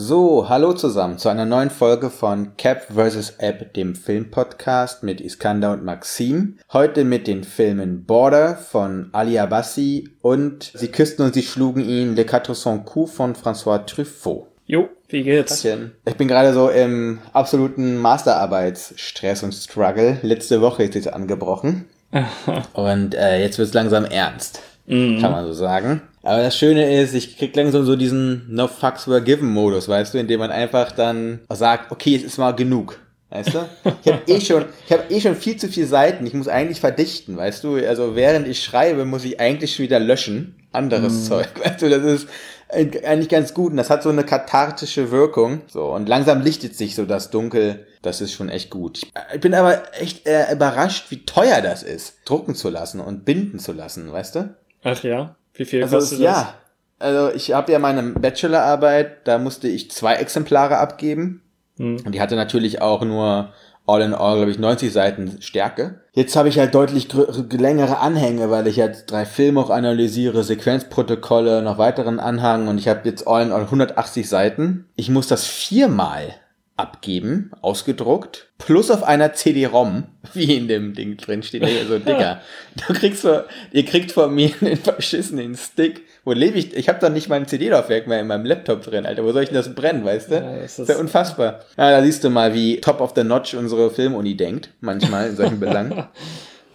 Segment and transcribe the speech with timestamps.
[0.00, 3.34] So, hallo zusammen zu einer neuen Folge von Cap vs.
[3.38, 6.56] App, dem Filmpodcast mit Iskander und Maxim.
[6.72, 12.14] Heute mit den Filmen Border von Ali Abassi und Sie küssten und Sie schlugen ihn
[12.14, 14.46] Le Quatre Cent Coups von François Truffaut.
[14.66, 15.64] Jo, wie geht's?
[15.64, 20.18] Ich bin gerade so im absoluten Masterarbeitsstress und Struggle.
[20.22, 21.86] Letzte Woche ist jetzt angebrochen.
[22.72, 25.20] und äh, jetzt wird's langsam ernst, Mhm.
[25.20, 26.02] kann man so sagen.
[26.22, 30.14] Aber das Schöne ist, ich krieg langsam so diesen No Fucks Were Given Modus, weißt
[30.14, 32.98] du, in dem man einfach dann sagt, okay, es ist mal genug.
[33.30, 33.68] Weißt du?
[34.02, 36.24] Ich habe eh schon, ich habe eh schon viel zu viele Seiten.
[36.26, 37.76] Ich muss eigentlich verdichten, weißt du?
[37.76, 40.54] Also während ich schreibe, muss ich eigentlich schon wieder löschen.
[40.72, 41.90] Anderes Zeug, weißt du?
[41.90, 42.28] Das ist
[42.70, 45.60] eigentlich ganz gut und das hat so eine kathartische Wirkung.
[45.66, 47.86] So und langsam lichtet sich so das Dunkel.
[48.00, 48.98] Das ist schon echt gut.
[48.98, 53.24] Ich, ich bin aber echt äh, überrascht, wie teuer das ist, drucken zu lassen und
[53.26, 54.54] binden zu lassen, weißt du?
[54.84, 56.54] Ach ja, wie viel Also kostet es, ja,
[56.98, 61.42] also ich habe ja meine Bachelorarbeit, da musste ich zwei Exemplare abgeben.
[61.76, 61.98] Hm.
[62.04, 63.52] Und die hatte natürlich auch nur
[63.86, 66.00] all in all, glaube ich, 90 Seiten Stärke.
[66.12, 67.08] Jetzt habe ich halt deutlich
[67.52, 72.88] längere Anhänge, weil ich jetzt drei Filme auch analysiere, Sequenzprotokolle, noch weiteren Anhang und ich
[72.88, 74.86] habe jetzt all in all 180 Seiten.
[74.94, 76.34] Ich muss das viermal
[76.78, 82.40] abgeben, ausgedruckt, plus auf einer CD-ROM, wie in dem Ding drin steht, hier so Digga.
[82.86, 86.02] Du kriegst vor, ihr kriegt von mir einen verschissenen Stick.
[86.24, 86.76] Wo lebe ich?
[86.76, 89.24] Ich habe doch nicht mein CD-Laufwerk mehr in meinem Laptop drin, Alter.
[89.24, 90.34] Wo soll ich denn das brennen, weißt du?
[90.36, 91.60] Ja, das ist- ja unfassbar.
[91.76, 95.36] Ja, da siehst du mal, wie top of the notch unsere Filmuni denkt, manchmal in
[95.36, 96.04] solchen Belangen.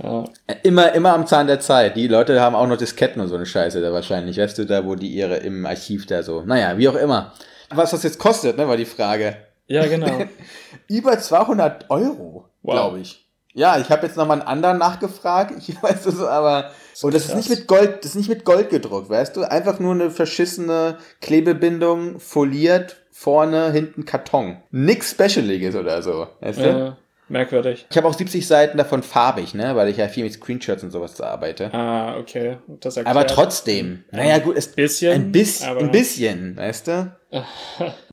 [0.02, 0.26] Ja.
[0.64, 1.96] Immer, immer am Zahn der Zeit.
[1.96, 4.40] Die Leute haben auch noch Disketten und so eine Scheiße da wahrscheinlich.
[4.40, 6.42] Weißt du, da, wo die ihre im Archiv da so.
[6.42, 7.32] Naja, wie auch immer.
[7.70, 9.38] Was das jetzt kostet, ne, war die Frage.
[9.68, 10.24] Ja, genau.
[10.88, 12.74] Über 200 Euro, Wow.
[12.74, 13.20] glaube ich.
[13.56, 15.54] Ja, ich habe jetzt nochmal einen anderen nachgefragt.
[15.68, 16.72] Ich weiß es, aber.
[17.02, 19.44] Und das ist nicht mit Gold, das ist nicht mit Gold gedruckt, weißt du?
[19.44, 24.58] Einfach nur eine verschissene Klebebindung, foliert, vorne, hinten Karton.
[24.72, 26.68] Nix Specialiges oder so, weißt du?
[26.68, 26.98] ja,
[27.30, 27.86] merkwürdig.
[27.90, 29.76] Ich habe auch 70 Seiten davon farbig, ne?
[29.76, 31.74] Weil ich ja viel mit Screenshots und sowas arbeite.
[31.74, 32.58] Ah, okay.
[32.68, 33.16] Das erklärt.
[33.16, 34.04] Aber trotzdem.
[34.12, 37.16] Naja, gut, es bisschen, Ein bisschen, aber- ein bisschen, weißt du?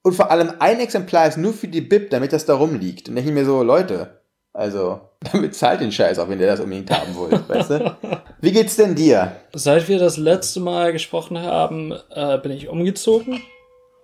[0.03, 3.11] Und vor allem ein Exemplar ist nur für die Bib, damit das da rumliegt.
[3.11, 4.21] Und denke ich mir so, Leute,
[4.55, 5.01] also,
[5.33, 7.97] damit zahlt den Scheiß auch, wenn ihr das unbedingt haben wollt, weißt du?
[8.41, 9.37] Wie geht's denn dir?
[9.53, 13.43] Seit wir das letzte Mal gesprochen haben, äh, bin ich umgezogen.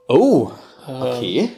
[0.09, 0.51] Oh,
[0.87, 1.49] okay.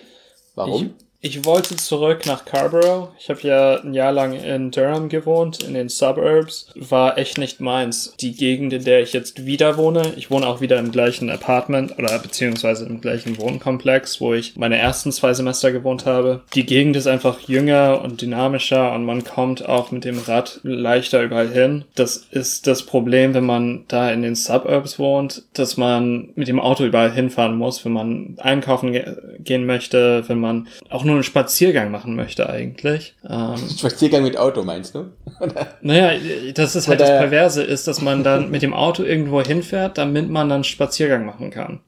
[0.54, 0.94] Warum?
[0.96, 3.08] Ich, ich wollte zurück nach Carrborough.
[3.18, 6.70] Ich habe ja ein Jahr lang in Durham gewohnt, in den Suburbs.
[6.76, 8.14] War echt nicht meins.
[8.20, 10.12] Die Gegend, in der ich jetzt wieder wohne.
[10.16, 14.78] Ich wohne auch wieder im gleichen Apartment oder beziehungsweise im gleichen Wohnkomplex, wo ich meine
[14.78, 16.42] ersten zwei Semester gewohnt habe.
[16.54, 21.22] Die Gegend ist einfach jünger und dynamischer und man kommt auch mit dem Rad leichter
[21.24, 21.84] überall hin.
[21.96, 26.60] Das ist das Problem, wenn man da in den Suburbs wohnt, dass man mit dem
[26.60, 31.24] Auto überall hinfahren muss, wenn man einkaufen ge gehen möchte, wenn man auch nur einen
[31.24, 33.16] Spaziergang machen möchte eigentlich.
[33.28, 35.06] Ähm, Spaziergang mit Auto, meinst du?
[35.82, 36.12] naja,
[36.54, 39.98] das ist halt Oder- das Perverse, ist, dass man dann mit dem Auto irgendwo hinfährt,
[39.98, 41.80] damit man dann Spaziergang machen kann.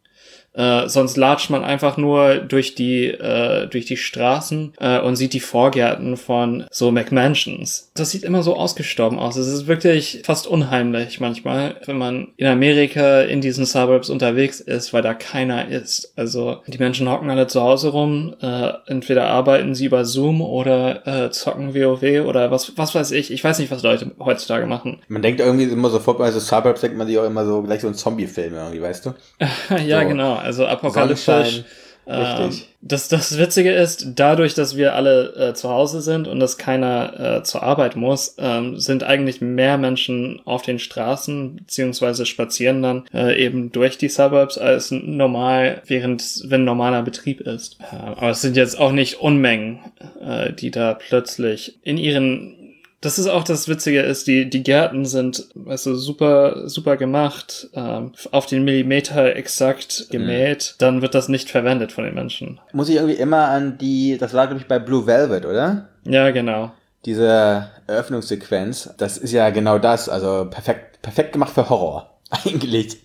[0.53, 5.33] Äh, sonst latscht man einfach nur durch die, äh, durch die Straßen äh, und sieht
[5.33, 7.91] die Vorgärten von so McMansions.
[7.95, 9.37] Das sieht immer so ausgestorben aus.
[9.37, 14.93] Es ist wirklich fast unheimlich manchmal, wenn man in Amerika in diesen Suburbs unterwegs ist,
[14.93, 16.13] weil da keiner ist.
[16.17, 21.07] Also die Menschen hocken alle zu Hause rum, äh, entweder arbeiten sie über Zoom oder
[21.07, 23.31] äh, zocken WoW oder was, was weiß ich.
[23.31, 24.99] Ich weiß nicht, was Leute heutzutage machen.
[25.09, 27.81] Man denkt irgendwie immer sofort bei so Suburbs, denkt man sich auch immer so gleich
[27.83, 29.15] so ein Zombie-Film irgendwie, weißt du?
[29.87, 30.09] ja, So.
[30.09, 30.40] genau.
[30.41, 31.65] Also apokalyptisch.
[32.07, 36.57] Ähm, das, das Witzige ist, dadurch, dass wir alle äh, zu Hause sind und dass
[36.59, 42.83] keiner äh, zur Arbeit muss, ähm, sind eigentlich mehr Menschen auf den Straßen beziehungsweise spazieren
[42.83, 47.79] dann äh, eben durch die Suburbs als normal, während wenn normaler Betrieb ist.
[47.81, 49.81] Äh, aber es sind jetzt auch nicht Unmengen,
[50.21, 52.60] äh, die da plötzlich in ihren
[53.01, 57.69] das ist auch das Witzige ist, die, die Gärten sind, weißt du, super, super gemacht,
[57.75, 62.61] ähm, auf den Millimeter exakt gemäht, dann wird das nicht verwendet von den Menschen.
[62.73, 65.89] Muss ich irgendwie immer an die, das war glaube ich bei Blue Velvet, oder?
[66.05, 66.73] Ja, genau.
[67.07, 72.99] Diese Eröffnungssequenz, das ist ja genau das, also perfekt, perfekt gemacht für Horror, eigentlich.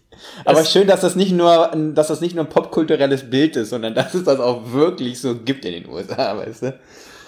[0.43, 3.69] Aber Es- schön, dass das nicht nur, dass das nicht nur ein popkulturelles Bild ist,
[3.69, 6.79] sondern dass es das auch wirklich so gibt in den USA, weißt du?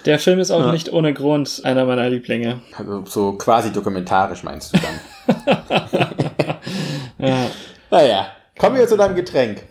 [0.04, 0.72] Der Film ist auch Ja.
[0.72, 2.60] nicht ohne Grund einer meiner Lieblinge.
[2.76, 5.58] Also so quasi dokumentarisch meinst du dann.
[7.18, 7.50] Ja.
[7.90, 8.26] Naja,
[8.58, 9.62] kommen wir zu deinem Getränk.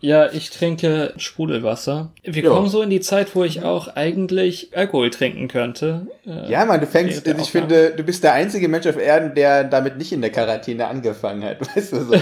[0.00, 2.10] Ja, ich trinke Sprudelwasser.
[2.24, 2.50] Wir Ja.
[2.50, 6.08] kommen so in die Zeit, wo ich auch eigentlich Alkohol trinken könnte.
[6.26, 9.62] Äh, Ja, Mann, du fängst, ich finde, du bist der einzige Mensch auf Erden, der
[9.62, 11.58] damit nicht in der Quarantäne angefangen hat.
[11.76, 12.14] Weißt du so?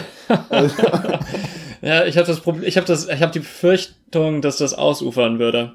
[0.51, 0.75] Also,
[1.81, 5.39] Ja, ich habe das Problem, ich habe das, ich habe die Befürchtung, dass das ausufern
[5.39, 5.73] würde,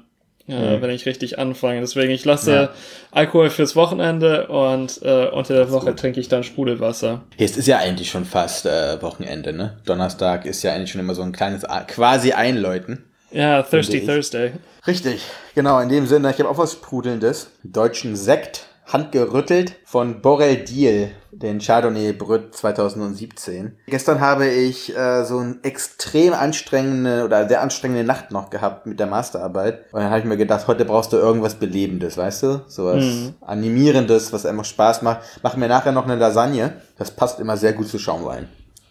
[0.48, 1.80] äh, wenn ich richtig anfange.
[1.80, 2.68] Deswegen ich lasse Ja.
[3.10, 5.98] Alkohol fürs Wochenende und äh, unter der Woche gut.
[5.98, 7.22] trinke ich dann Sprudelwasser.
[7.36, 9.78] Jetzt ist ja eigentlich schon fast äh, Wochenende, ne?
[9.84, 13.04] Donnerstag ist ja eigentlich schon immer so ein kleines quasi Einläuten.
[13.32, 14.06] Ja, Thirsty.
[14.06, 14.52] Thursday.
[14.86, 15.20] Richtig,
[15.54, 17.50] genau, in dem Sinne, ich habe auch was Sprudelndes.
[17.64, 21.10] Deutschen Sekt, handgerüttelt von Borel Diel,
[21.42, 23.76] den Chardonnay Brut 2017.
[23.86, 28.98] Gestern habe ich äh, so eine extrem anstrengende oder sehr anstrengende Nacht noch gehabt mit
[28.98, 29.84] der Masterarbeit.
[29.92, 32.62] Und dann habe ich mir gedacht, heute brauchst du irgendwas Belebendes, weißt du?
[32.68, 33.34] So was Mhm.
[33.42, 35.20] Animierendes, was einfach Spaß macht.
[35.42, 36.74] Mach mir nachher noch eine Lasagne.
[36.98, 38.48] Das passt immer sehr gut zu Schaumwein.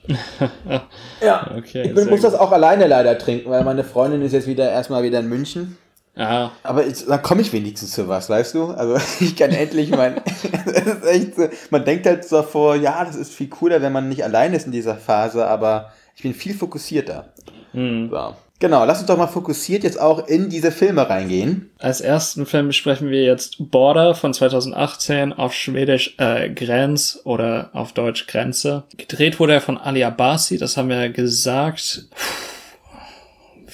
[1.22, 2.42] ja, Okay, ich bin, muss das gut.
[2.42, 5.78] auch alleine leider trinken, weil meine Freundin ist jetzt wieder erstmal wieder in München.
[6.18, 8.68] Ah, Aber jetzt, dann komme ich wenigstens zu was, weißt du?
[8.68, 10.16] Also ich kann endlich mein.
[11.36, 11.50] so.
[11.70, 14.66] Man denkt halt so vor, ja, das ist viel cooler, wenn man nicht allein ist
[14.66, 17.34] in dieser Phase, aber ich bin viel fokussierter.
[17.74, 18.10] hm.
[18.12, 18.36] So.
[18.60, 21.72] Genau, lass uns doch mal fokussiert jetzt auch in diese Filme reingehen.
[21.78, 27.92] Als ersten Film besprechen wir jetzt Border von 2018 auf Schwedisch äh, Grenz oder auf
[27.92, 28.84] Deutsch Grenze.
[28.96, 32.06] Gedreht wurde er von Ali Abasi, das haben wir gesagt.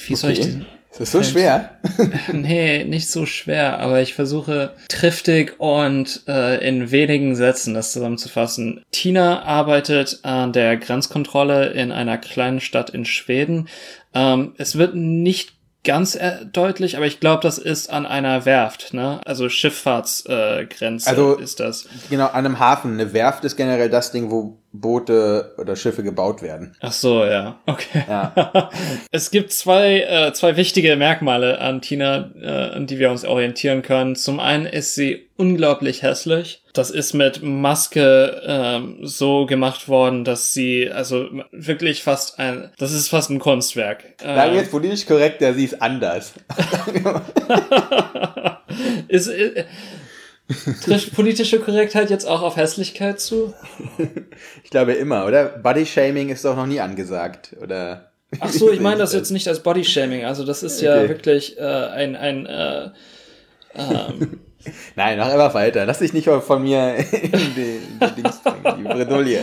[0.07, 0.49] Wie soll ich Okay.
[0.49, 0.65] den?
[0.91, 1.77] Ist das so schwer?
[2.33, 8.83] Nee, nicht so schwer, aber ich versuche triftig und äh, in wenigen Sätzen das zusammenzufassen.
[8.91, 13.69] Tina arbeitet an der Grenzkontrolle in einer kleinen Stadt in Schweden.
[14.13, 15.53] Ähm, es wird nicht
[15.83, 19.19] ganz äh, deutlich, aber ich glaube, das ist an einer Werft, ne?
[19.25, 21.87] Also Schifffahrtsgrenze äh, Also- ist das.
[22.09, 22.93] Genau, an einem Hafen.
[22.93, 26.75] Eine Werft ist generell das Ding, wo Boote oder Schiffe gebaut werden.
[26.79, 27.59] Ach so, ja.
[27.65, 28.03] Okay.
[28.07, 28.69] Ja.
[29.11, 33.81] Es gibt zwei, äh, zwei wichtige Merkmale an Tina, äh, an die wir uns orientieren
[33.81, 34.15] können.
[34.15, 36.63] Zum einen ist sie unglaublich hässlich.
[36.73, 42.93] Das ist mit Maske ähm, so gemacht worden, dass sie, also wirklich fast ein, das
[42.93, 44.05] ist fast ein Kunstwerk.
[44.21, 46.33] Sagen Ähm, jetzt politisch korrekt, der sie ist anders.
[49.09, 49.65] ist, äh,
[50.83, 53.53] trifft politische Korrektheit jetzt auch auf Hässlichkeit zu?
[54.63, 55.45] Ich glaube immer, oder?
[55.45, 58.11] Body-Shaming ist doch noch nie angesagt, oder?
[58.39, 60.23] Ach so, ich meine das jetzt nicht als Bodyshaming.
[60.25, 61.09] Also das ist ja Okay.
[61.09, 62.89] wirklich äh, ein, ein äh,
[63.75, 64.39] ähm,
[64.95, 65.85] Nein, mach einfach weiter.
[65.85, 69.39] Lass dich nicht von mir in die, in die Dings bringen, die Bredouille.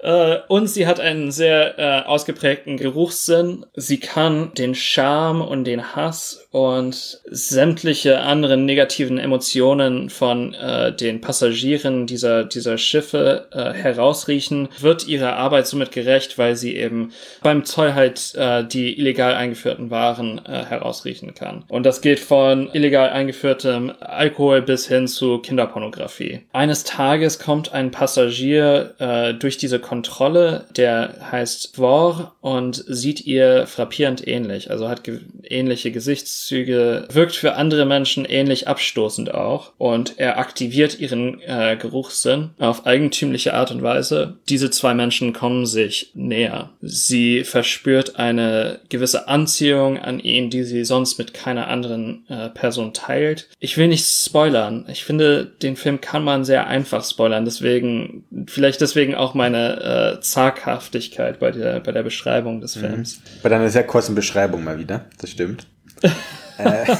[0.00, 3.66] Äh, und sie hat einen sehr äh, ausgeprägten Geruchssinn.
[3.74, 11.20] Sie kann den Charme und den Hass und sämtliche anderen negativen Emotionen von äh, den
[11.20, 17.12] Passagieren dieser, dieser Schiffe äh, herausriechen, wird ihrer Arbeit somit gerecht, weil sie eben
[17.42, 21.64] beim Zoll halt äh, die illegal eingeführten Waren äh, herausriechen kann.
[21.68, 26.40] Und das geht von illegal eingeführtem Alkohol bis hin zu Kinderpornografie.
[26.52, 28.94] Eines Tages kommt ein Passagier
[29.38, 35.90] durch diese Kontrolle, der heißt Vor und sieht ihr frappierend ähnlich, also hat ge ähnliche
[35.90, 42.84] Gesichtszüge, wirkt für andere Menschen ähnlich abstoßend auch und er aktiviert ihren äh, Geruchssinn auf
[42.84, 44.36] eigentümliche Art und Weise.
[44.50, 46.68] Diese zwei Menschen kommen sich näher.
[46.82, 52.92] Sie verspürt eine gewisse Anziehung an ihn, die sie sonst mit keiner anderen äh, Person
[52.92, 53.48] teilt.
[53.58, 54.84] Ich will nicht spoilern.
[54.92, 57.46] Ich finde, den Film kann man sehr einfach spoilern.
[57.46, 63.20] Deswegen, vielleicht deswegen auch meine äh, Zaghaftigkeit bei der, bei der Beschreibung des Films.
[63.42, 65.06] Bei deiner sehr kurzen Beschreibung mal wieder.
[65.20, 65.66] Das stimmt.
[66.58, 66.94] äh,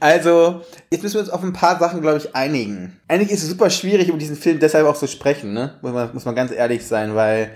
[0.00, 2.98] also, jetzt müssen wir uns auf ein paar Sachen, glaube ich, einigen.
[3.08, 5.74] Eigentlich ist es super schwierig, über diesen Film deshalb auch zu sprechen, ne?
[5.82, 7.50] Muss man, muss man ganz ehrlich sein, weil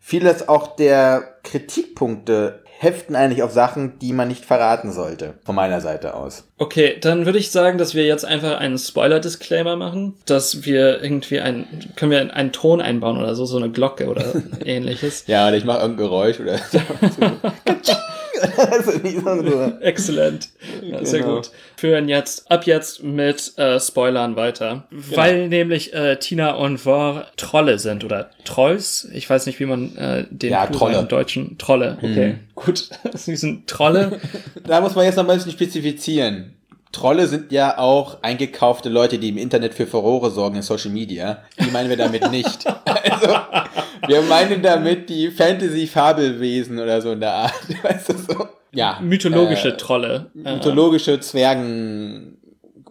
[0.00, 5.34] vieles auch der Kritikpunkte heften eigentlich auf Sachen, die man nicht verraten sollte.
[5.44, 6.48] Von meiner Seite aus.
[6.58, 11.40] Okay, dann würde ich sagen, dass wir jetzt einfach einen Spoiler-Disclaimer machen, dass wir irgendwie
[11.40, 11.66] ein,
[11.96, 14.24] können wir einen Ton einbauen oder so, so eine Glocke oder
[14.64, 15.26] ähnliches.
[15.26, 16.78] Ja, oder ich mache irgendein Geräusch oder so.
[18.56, 19.72] also.
[19.80, 20.48] Exzellent.
[20.82, 21.36] Ja, sehr Genau.
[21.36, 21.50] gut.
[21.76, 24.84] Führen jetzt, ab jetzt mit äh, Spoilern weiter.
[24.90, 29.08] Weil nämlich äh, Tina und Vor Trolle sind oder Trolls.
[29.12, 30.98] Ich weiß nicht, wie man äh, den Ja, Trolle.
[30.98, 31.58] im Deutschen.
[31.58, 32.36] Trolle, okay.
[32.54, 32.88] Gut.
[33.14, 34.20] Sie sind Trolle.
[34.66, 36.52] Da muss man jetzt noch ein bisschen spezifizieren.
[36.92, 41.42] Trolle sind ja auch eingekaufte Leute, die im Internet für Furore sorgen in Social Media.
[41.60, 42.64] Die meinen wir damit nicht.
[42.86, 43.36] Also,
[44.08, 47.54] wir meinen damit die Fantasy-Fabelwesen oder so in der Art.
[47.82, 48.48] Weißt du so?
[48.72, 48.98] Ja.
[49.02, 50.30] Mythologische äh, Trolle.
[50.44, 52.36] Äh, Mythologische Zwergen.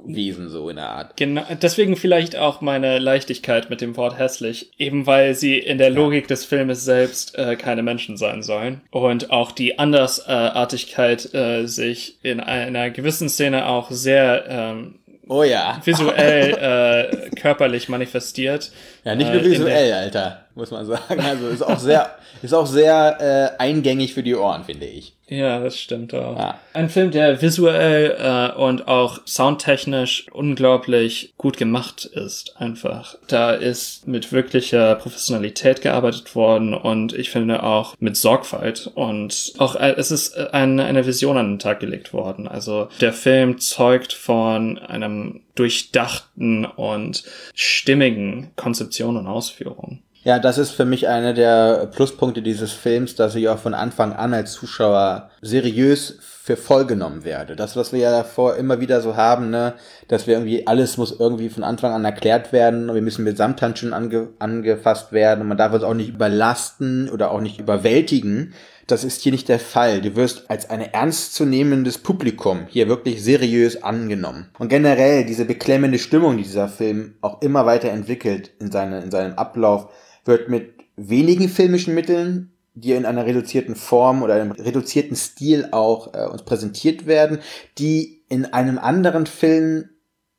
[0.08, 1.18] Wesen, so in der Art.
[1.18, 5.90] Genau, deswegen vielleicht auch meine Leichtigkeit mit dem Wort hässlich, eben weil sie in der
[5.90, 12.20] Logik des Filmes selbst äh, keine Menschen sein sollen und auch die Andersartigkeit äh, sich
[12.22, 15.82] in einer gewissen Szene auch sehr ähm, Oh ja.
[15.84, 18.72] visuell äh, körperlich manifestiert.
[19.04, 21.20] Ja, nicht Äh, nur in visuell, Alter, muss man sagen.
[21.20, 25.15] Also ist auch sehr, ist auch sehr äh, eingängig für die Ohren, finde ich.
[25.28, 26.38] Ja, das stimmt auch.
[26.38, 26.60] Ja.
[26.74, 33.18] Ein Film, der visuell äh, und auch soundtechnisch unglaublich gut gemacht ist, einfach.
[33.28, 39.76] Da ist mit wirklicher Professionalität gearbeitet worden und ich finde auch mit Sorgfalt und auch
[39.76, 42.48] äh, es ist äh, ein, eine Vision an den Tag gelegt worden.
[42.48, 47.24] Also der Film zeugt von einem durchdachten und
[47.56, 50.02] stimmigen Konzeption und Ausführung.
[50.26, 54.12] Ja, das ist für mich einer der Pluspunkte dieses Films, dass ich auch von Anfang
[54.12, 57.56] an als Zuschauer seriös für voll genommen werde.
[57.56, 59.76] Das, was wir ja davor immer wieder so haben, ne,
[60.08, 63.38] dass wir irgendwie, alles muss irgendwie von Anfang an erklärt werden und wir müssen mit
[63.38, 68.56] Samthandschuhen ange, angefasst werden und man darf uns auch nicht überlasten oder auch nicht überwältigen.
[68.88, 70.02] Das ist hier nicht der Fall.
[70.02, 74.50] Du wirst als ein ernstzunehmendes Publikum hier wirklich seriös angenommen.
[74.58, 79.12] Und generell diese beklemmende Stimmung, die dieser Film auch immer weiter entwickelt in, seine, in
[79.12, 79.90] seinem Ablauf,
[80.26, 86.14] wird mit wenigen filmischen Mitteln, die in einer reduzierten Form oder einem reduzierten Stil auch
[86.14, 87.40] äh, uns präsentiert werden,
[87.78, 89.90] die in einem anderen Film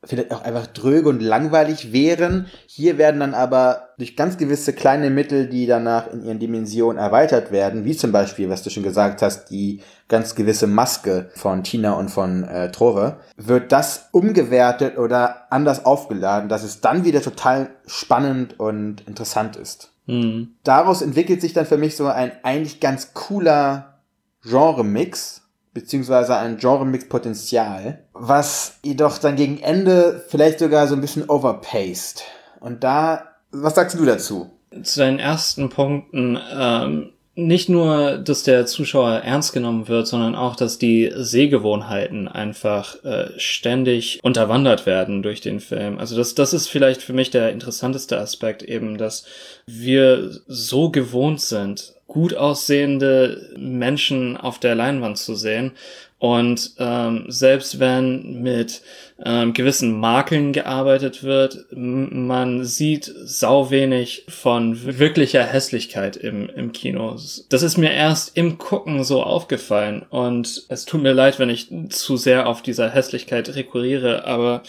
[0.07, 2.47] vielleicht auch einfach dröge und langweilig wären.
[2.67, 7.51] Hier werden dann aber durch ganz gewisse kleine Mittel, die danach in ihren Dimensionen erweitert
[7.51, 11.93] werden, wie zum Beispiel, was du schon gesagt hast, die ganz gewisse Maske von Tina
[11.93, 17.71] und von äh, Trove, wird das umgewertet oder anders aufgeladen, dass es dann wieder total
[17.87, 19.91] spannend und interessant ist.
[20.07, 20.55] Hm.
[20.63, 23.97] Daraus entwickelt sich dann für mich so ein eigentlich ganz cooler
[24.43, 25.43] Genre-Mix,
[25.75, 32.23] beziehungsweise ein Genre-Mix-Potenzial, was jedoch dann gegen Ende vielleicht sogar so ein bisschen overpaced.
[32.61, 34.51] Und da, was sagst du dazu?
[34.83, 40.57] zu deinen ersten Punkten, ähm, nicht nur, dass der Zuschauer ernst genommen wird, sondern auch,
[40.57, 45.99] dass die Sehgewohnheiten einfach äh, ständig unterwandert werden durch den Film.
[45.99, 49.27] Also das, das ist vielleicht für mich der interessanteste Aspekt eben, dass
[49.67, 55.73] wir so gewohnt sind, gut aussehende Menschen auf der Leinwand zu sehen.
[56.19, 58.81] Und ähm, selbst wenn mit
[59.23, 67.19] ähm, gewissen Makeln gearbeitet wird, man sieht sau wenig von wirklicher Hässlichkeit im, im Kino.
[67.51, 71.69] Das ist mir erst im Gucken so aufgefallen und es tut mir leid, wenn ich
[71.91, 74.63] zu sehr auf dieser Hässlichkeit rekurriere, aber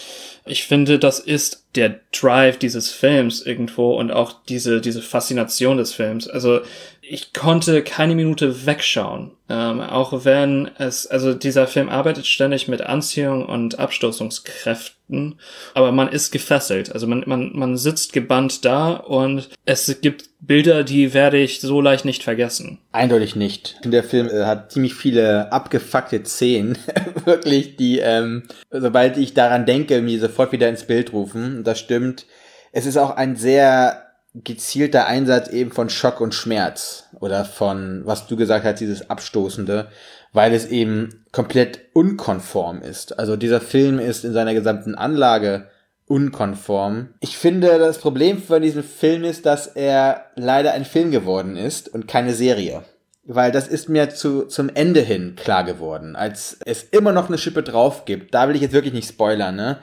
[0.46, 5.94] ich finde, das ist der Drive dieses Films irgendwo und auch diese, diese Faszination des
[5.94, 6.28] Films.
[6.28, 6.62] Also
[7.10, 9.32] ich konnte keine Minute wegschauen.
[9.50, 15.40] Ähm, auch wenn es, also dieser Film arbeitet ständig mit Anziehung und Abstoßungskräften,
[15.74, 16.92] aber man ist gefesselt.
[16.92, 21.80] Also man, man, man sitzt gebannt da und es gibt Bilder, die werde ich so
[21.80, 22.80] leicht nicht vergessen.
[22.92, 23.80] Eindeutig nicht.
[23.86, 26.78] Der Film äh, hat ziemlich viele abgefuckte Szenen,
[27.26, 31.64] wirklich, die, ähm, sobald ich daran denke, mir sofort wieder ins Bild rufen.
[31.64, 32.26] Das stimmt.
[32.74, 34.07] Es ist auch ein sehr
[34.44, 39.88] gezielter Einsatz eben von Schock und Schmerz oder von, was du gesagt hast, dieses Abstoßende,
[40.34, 43.18] weil es eben komplett unkonform ist.
[43.18, 45.70] Also dieser Film ist in seiner gesamten Anlage
[46.08, 47.10] unkonform.
[47.20, 51.90] Ich finde, das Problem von diesem Film ist, dass er leider ein Film geworden ist
[51.90, 52.84] und keine Serie.
[53.30, 57.38] Weil das ist mir zu, zum Ende hin klar geworden, als es immer noch eine
[57.38, 58.34] Schippe drauf gibt.
[58.34, 59.80] Da will ich jetzt wirklich nicht spoilern, ne?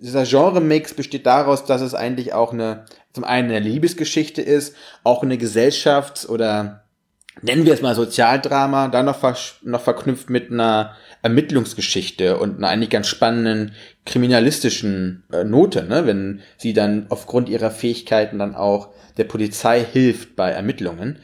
[0.00, 5.22] Dieser Genre-Mix besteht daraus, dass es eigentlich auch eine, zum einen eine Liebesgeschichte ist, auch
[5.22, 6.84] eine Gesellschafts- oder
[7.42, 9.20] nennen wir es mal Sozialdrama, dann noch,
[9.62, 13.72] noch verknüpft mit einer Ermittlungsgeschichte und einer eigentlich ganz spannenden
[14.04, 16.06] kriminalistischen äh, Note, ne?
[16.06, 21.18] wenn sie dann aufgrund ihrer Fähigkeiten dann auch der Polizei hilft bei Ermittlungen.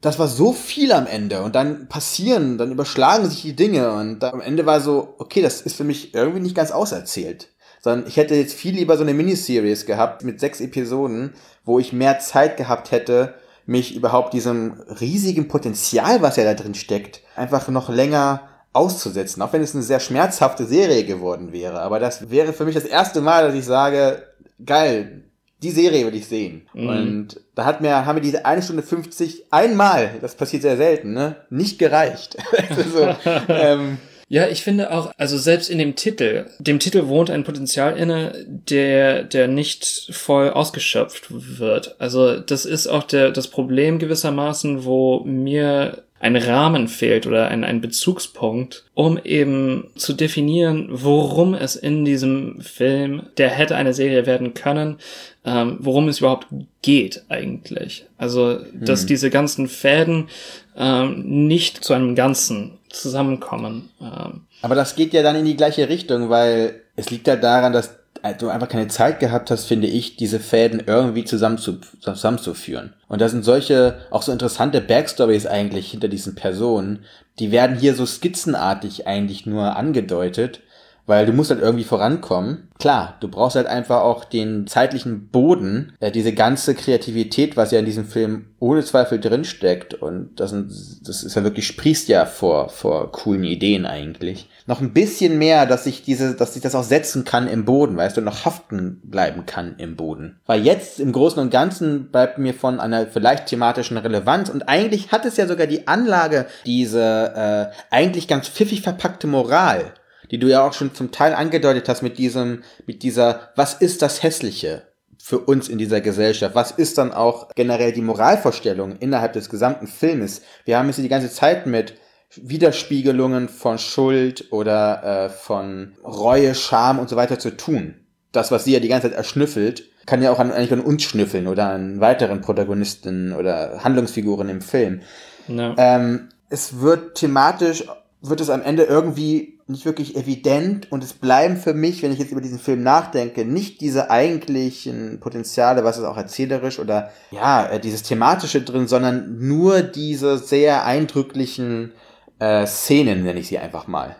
[0.00, 4.22] Das war so viel am Ende und dann passieren, dann überschlagen sich die Dinge und
[4.22, 7.48] am Ende war so, okay, das ist für mich irgendwie nicht ganz auserzählt.
[7.88, 11.32] Sondern ich hätte jetzt viel lieber so eine Miniseries gehabt mit sechs Episoden,
[11.64, 13.32] wo ich mehr Zeit gehabt hätte,
[13.64, 18.42] mich überhaupt diesem riesigen Potenzial, was ja da drin steckt, einfach noch länger
[18.74, 19.40] auszusetzen.
[19.40, 21.80] Auch wenn es eine sehr schmerzhafte Serie geworden wäre.
[21.80, 24.22] Aber das wäre für mich das erste Mal, dass ich sage,
[24.66, 25.24] geil,
[25.62, 26.68] die Serie will ich sehen.
[26.74, 26.88] Mhm.
[26.90, 31.14] Und da hat mir, haben mir diese eine Stunde 50 einmal, das passiert sehr selten,
[31.14, 32.36] ne, nicht gereicht.
[32.68, 33.16] also,
[33.48, 33.96] ähm,
[34.30, 38.44] Ja, ich finde auch, also selbst in dem Titel, dem Titel wohnt ein Potenzial inne,
[38.46, 41.96] der, der nicht voll ausgeschöpft wird.
[41.98, 47.62] Also das ist auch der, das Problem gewissermaßen, wo mir ein Rahmen fehlt oder ein,
[47.64, 54.26] ein Bezugspunkt, um eben zu definieren, worum es in diesem Film, der hätte eine Serie
[54.26, 54.98] werden können,
[55.44, 56.48] ähm, worum es überhaupt
[56.82, 58.04] geht eigentlich.
[58.16, 59.06] Also, dass Hm.
[59.06, 60.28] diese ganzen Fäden
[60.76, 63.90] ähm, nicht zu einem Ganzen zusammenkommen.
[64.00, 67.72] Ähm, Aber das geht ja dann in die gleiche Richtung, weil es liegt ja daran,
[67.72, 67.98] dass
[68.38, 72.94] du einfach keine Zeit gehabt hast, finde ich, diese Fäden irgendwie zusammenzu zusammenzuführen.
[73.08, 77.04] Und da sind solche, auch so interessante Backstories eigentlich hinter diesen Personen,
[77.38, 80.60] die werden hier so skizzenartig eigentlich nur angedeutet,
[81.08, 82.68] weil du musst halt irgendwie vorankommen.
[82.78, 87.78] Klar, du brauchst halt einfach auch den zeitlichen Boden, äh, diese ganze Kreativität, was ja
[87.78, 89.94] in diesem Film ohne Zweifel drinsteckt.
[89.94, 90.70] Und das, sind,
[91.08, 94.50] das ist ja wirklich, sprießt ja vor, vor coolen Ideen eigentlich.
[94.66, 97.96] Noch ein bisschen mehr, dass ich diese, dass ich das auch setzen kann im Boden,
[97.96, 100.38] weißt du, noch haften bleiben kann im Boden.
[100.44, 105.10] Weil jetzt im Großen und Ganzen bleibt mir von einer vielleicht thematischen Relevanz und eigentlich
[105.10, 109.94] hat es ja sogar die Anlage, diese äh, eigentlich ganz pfiffig verpackte Moral,
[110.30, 114.02] die du ja auch schon zum Teil angedeutet hast mit diesem, mit dieser, was ist
[114.02, 114.82] das Hässliche
[115.18, 116.54] für uns in dieser Gesellschaft?
[116.54, 120.42] Was ist dann auch generell die Moralvorstellung innerhalb des gesamten Filmes?
[120.64, 121.94] Wir haben es hier die ganze Zeit mit
[122.36, 127.94] Widerspiegelungen von Schuld oder äh, von Reue, Scham und so weiter zu tun.
[128.32, 131.02] Das, was sie ja die ganze Zeit erschnüffelt, kann ja auch an, eigentlich an uns
[131.02, 135.00] schnüffeln oder an weiteren Protagonisten oder Handlungsfiguren im Film.
[135.48, 135.74] ja.
[135.76, 137.84] Ähm, es wird thematisch,
[138.22, 142.18] wird es am Ende irgendwie nicht wirklich evident und es bleiben für mich, wenn ich
[142.18, 147.66] jetzt über diesen Film nachdenke, nicht diese eigentlichen Potenziale, was ist auch erzählerisch oder ja,
[147.66, 151.92] äh, dieses thematische drin, sondern nur diese sehr eindrücklichen
[152.38, 154.16] äh, Szenen, nenne ich sie einfach mal.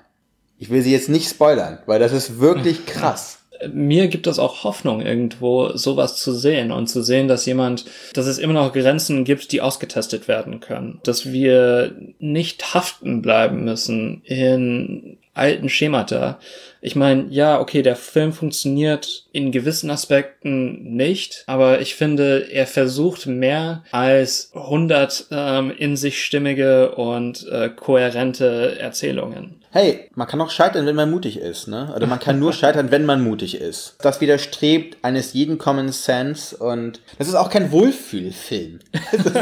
[0.59, 3.39] Ich will sie jetzt nicht spoilern, weil das ist wirklich krass.
[3.73, 8.27] mir gibt es auch Hoffnung, irgendwo sowas zu sehen und zu sehen, dass jemand, dass
[8.27, 11.01] es immer noch Grenzen gibt, die ausgetestet werden können.
[11.05, 16.39] Dass wir nicht haften bleiben müssen in alten Schemata.
[16.81, 22.67] Ich meine, ja, okay, der Film funktioniert in gewissen Aspekten nicht, aber ich finde, er
[22.67, 29.57] versucht mehr als 100 ähm, in sich stimmige und äh, kohärente Erzählungen.
[29.71, 31.93] Hey, man kann auch scheitern, wenn man mutig ist, ne?
[31.95, 33.97] Oder man kann nur scheitern, wenn man mutig ist.
[34.01, 38.79] Das widerstrebt eines jeden Common Sense und das ist auch kein Wohlfühlfilm.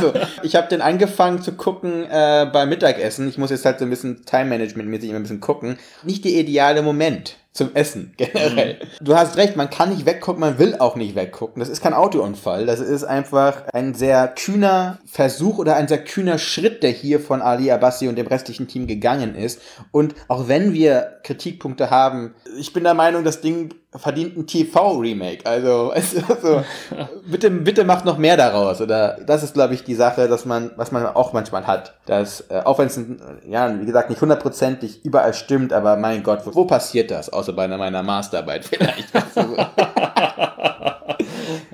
[0.00, 0.12] So.
[0.42, 3.28] Ich habe den angefangen zu gucken äh, beim Mittagessen.
[3.28, 5.78] Ich muss jetzt halt so ein bisschen Time-Management-mäßig immer ein bisschen gucken.
[6.03, 8.78] Nicht der ideale Moment zum Essen generell.
[9.00, 11.60] Du hast recht, man kann nicht weggucken, man will auch nicht weggucken.
[11.60, 12.66] Das ist kein Autounfall.
[12.66, 17.42] Das ist einfach ein sehr kühner Versuch oder ein sehr kühner Schritt, der hier von
[17.42, 19.60] Ali Abbasi und dem restlichen Team gegangen ist.
[19.90, 25.46] Und auch wenn wir Kritikpunkte haben, ich bin der Meinung, das Ding verdient ein TV-Remake.
[25.46, 25.90] Also,
[26.28, 26.62] also
[27.30, 28.80] bitte, bitte macht noch mehr daraus.
[28.80, 31.94] Oder das ist, glaube ich, die Sache, dass man, was man auch manchmal hat.
[32.06, 33.00] Dass, äh, auch wenn es,
[33.48, 37.32] ja, wie gesagt, nicht hundertprozentig überall stimmt, aber mein Gott, wo, wo passiert das?
[37.46, 39.14] Außer bei einer meiner Masterarbeit vielleicht.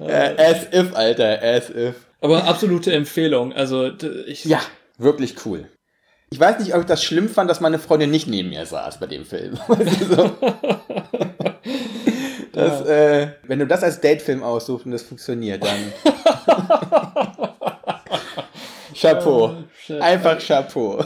[0.06, 1.94] äh, as if, Alter, as if.
[2.20, 3.54] Aber absolute Empfehlung.
[3.54, 3.90] Also
[4.26, 4.61] ich, Ja,
[4.98, 5.70] wirklich cool.
[6.28, 9.00] Ich weiß nicht, ob ich das schlimm fand, dass meine Freundin nicht neben mir saß
[9.00, 9.58] bei dem Film.
[12.52, 15.90] das, äh, wenn du das als Datefilm aussuchst und das funktioniert, dann.
[18.94, 19.56] Chapeau.
[20.00, 21.02] Einfach Chapeau.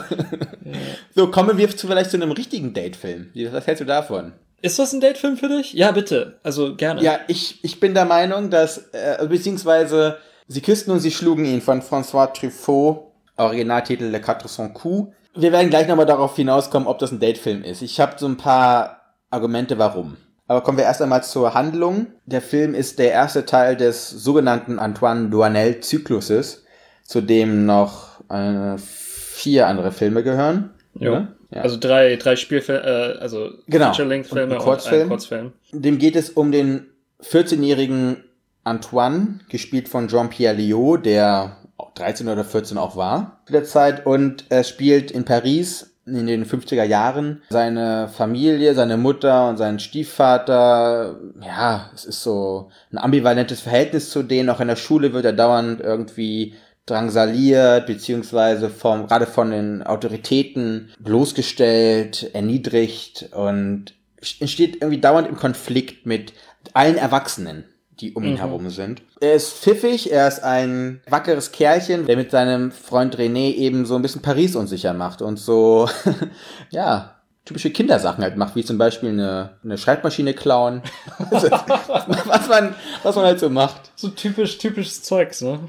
[1.15, 3.31] So, kommen wir zu, vielleicht zu einem richtigen Datefilm.
[3.51, 4.33] Was hältst du davon?
[4.61, 5.73] Ist das ein Datefilm für dich?
[5.73, 6.39] Ja, bitte.
[6.43, 7.01] Also gerne.
[7.01, 10.17] Ja, ich, ich bin der Meinung, dass, äh, beziehungsweise,
[10.47, 15.13] Sie küssten und Sie schlugen ihn von François Truffaut, Originaltitel Le Quatre Cent Coups.
[15.35, 17.83] Wir werden gleich nochmal darauf hinauskommen, ob das ein Datefilm ist.
[17.83, 20.17] Ich habe so ein paar Argumente, warum.
[20.47, 22.07] Aber kommen wir erst einmal zur Handlung.
[22.25, 26.63] Der Film ist der erste Teil des sogenannten Antoine Duanel-Zykluses,
[27.03, 30.71] zu dem noch äh, vier andere Filme gehören.
[30.95, 31.11] Jo.
[31.11, 31.36] oder?
[31.51, 31.61] Ja.
[31.61, 33.85] Also drei, drei Spielfilme, äh, also Genau.
[33.87, 35.09] Feature-Length-Filme Und ein und, Kurzfilm.
[35.09, 35.53] Kurzfilm.
[35.71, 36.87] Dem geht es um den
[37.23, 38.23] 14-jährigen
[38.63, 44.05] Antoine, gespielt von Jean-Pierre Liot, der auch 13 oder 14 auch war zu der Zeit.
[44.05, 47.41] Und er spielt in Paris in den 50er Jahren.
[47.49, 54.23] Seine Familie, seine Mutter und sein Stiefvater, ja, es ist so ein ambivalentes Verhältnis zu
[54.23, 54.49] denen.
[54.49, 56.55] Auch in der Schule wird er dauernd irgendwie
[56.87, 63.93] drangsaliert, beziehungsweise vom, gerade von den Autoritäten bloßgestellt, erniedrigt und
[64.39, 66.33] entsteht irgendwie dauernd im Konflikt mit
[66.73, 67.65] allen Erwachsenen,
[67.99, 68.37] die um ihn Mhm.
[68.37, 69.01] herum sind.
[69.21, 73.95] Er ist pfiffig, er ist ein wackeres Kerlchen, der mit seinem Freund René eben so
[73.95, 75.87] ein bisschen Paris unsicher macht und so,
[76.71, 80.81] ja, typische Kindersachen halt macht, wie zum Beispiel eine, eine Schreibmaschine klauen.
[81.29, 83.91] was, man, was man halt so macht.
[83.95, 85.59] So typisch, typisches Zeugs, ne?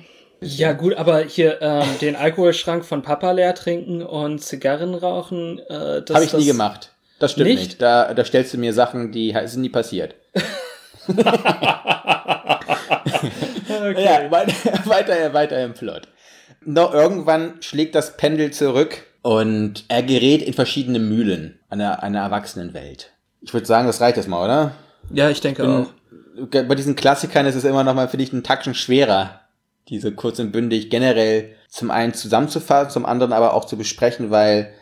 [0.41, 6.03] Ja, gut, aber hier ähm, den Alkoholschrank von Papa leer trinken und Zigarren rauchen, äh,
[6.03, 6.93] das Habe ich das, nie gemacht.
[7.19, 7.65] Das stimmt nicht.
[7.65, 7.83] Nicht?
[7.83, 10.15] Da, da stellst du mir Sachen, die sind nie passiert.
[13.89, 14.05] Okay.
[14.05, 14.53] Ja, weiter,
[14.85, 16.09] weiter, weiter im Plot.
[16.65, 23.13] No, irgendwann schlägt das Pendel zurück und er gerät in verschiedene Mühlen einer, einer Erwachsenenwelt.
[23.41, 24.73] Ich würde sagen, das reicht jetzt mal, oder?
[25.13, 25.87] Ja, ich denke auch.
[26.51, 29.41] Bei diesen Klassikern ist es immer noch mal, finde ich, einen Tacken schwerer,
[29.89, 34.73] diese kurz und bündig generell zum einen zusammenzufassen, zum anderen aber auch zu besprechen, weil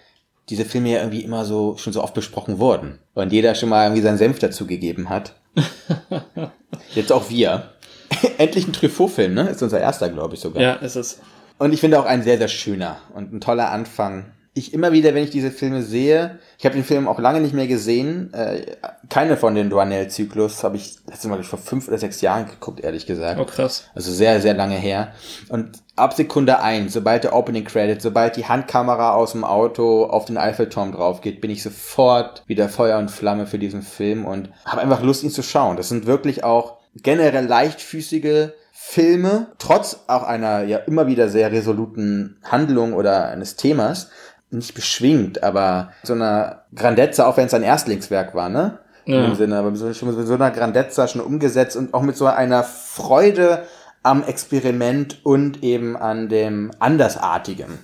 [0.49, 3.87] diese Filme ja irgendwie immer so schon so oft besprochen wurden und jeder schon mal
[3.87, 5.35] irgendwie seinen Senf dazu gegeben hat.
[6.95, 7.71] Jetzt auch wir.
[8.39, 9.49] Endlich ein Truffaut-Film, ne?
[9.49, 10.63] Ist unser erster, glaube ich sogar.
[10.63, 11.21] Ja, ist es.
[11.59, 14.33] Und ich finde auch ein sehr, sehr schöner und ein toller Anfang.
[14.59, 17.53] Ich immer wieder, wenn ich diese Filme sehe, ich habe den Film auch lange nicht
[17.53, 18.63] mehr gesehen, äh,
[19.11, 23.05] keine von den Duanel-Zyklus habe ich letztes Mal vor fünf oder sechs Jahren geguckt, ehrlich
[23.05, 23.39] gesagt.
[23.39, 23.85] Oh, krass.
[23.95, 25.13] Also sehr, sehr lange her.
[25.51, 30.25] Und ab Sekunde eins, sobald der Opening Credit, sobald die Handkamera aus dem Auto auf
[30.25, 34.49] den Eiffelturm drauf geht, bin ich sofort wieder Feuer und Flamme für diesen Film und
[34.65, 35.77] habe einfach Lust, ihn zu schauen.
[35.77, 42.39] Das sind wirklich auch generell leichtfüßige Filme, trotz auch einer ja immer wieder sehr resoluten
[42.45, 44.11] Handlung oder eines Themas,
[44.57, 48.79] nicht beschwingt, aber so einer Grandezza, auch wenn es ein Erstlingswerk war, ne?
[49.05, 49.25] Ja.
[49.25, 52.27] Im Sinne, aber so, schon mit so einer Grandezza schon umgesetzt und auch mit so
[52.27, 53.63] einer Freude
[54.03, 57.79] am Experiment und eben an dem Andersartigen.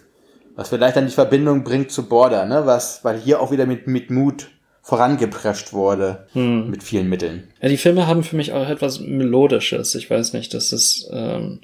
[0.56, 2.66] Was vielleicht dann die Verbindung bringt zu Border, ne?
[2.66, 4.48] Was, weil hier auch wieder mit, mit Mut
[4.82, 7.44] vorangeprescht wurde, mit vielen Mitteln.
[7.62, 9.94] Ja, die Filme haben für mich auch etwas Melodisches.
[9.94, 11.60] Ich weiß nicht, das ist ähm,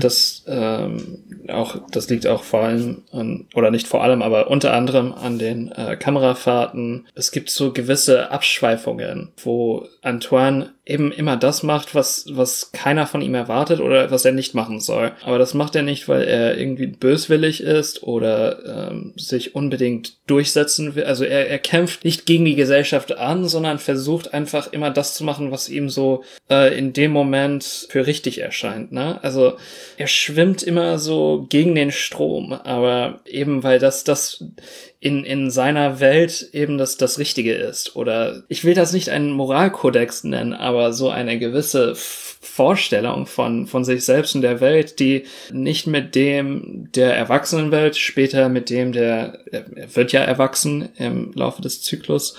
[0.00, 4.72] das ähm, auch, das liegt auch vor allem an, oder nicht vor allem, aber unter
[4.72, 7.06] anderem an den äh, Kamerafahrten.
[7.14, 13.22] Es gibt so gewisse Abschweifungen, wo Antoine eben immer das macht, was, was keiner von
[13.22, 15.12] ihm erwartet oder was er nicht machen soll.
[15.22, 20.94] Aber das macht er nicht, weil er irgendwie böswillig ist oder ähm, sich unbedingt durchsetzen
[20.94, 21.04] will.
[21.04, 25.24] Also er, er kämpft nicht gegen die Gesellschaft an, sondern versucht einfach immer das zu
[25.24, 28.92] machen, was ihm so äh, in dem Moment für richtig erscheint.
[28.92, 29.18] Ne?
[29.22, 29.54] Also
[29.96, 34.44] er schwimmt immer so gegen den Strom, aber eben weil das das
[35.00, 37.94] in, in seiner Welt eben das, das Richtige ist.
[37.94, 43.84] Oder ich will das nicht einen Moralkodex nennen, aber so eine gewisse Vorstellung von, von
[43.84, 49.40] sich selbst und der Welt, die nicht mit dem der Erwachsenenwelt, später mit dem der,
[49.50, 52.36] er wird ja erwachsen im Laufe des Zyklus,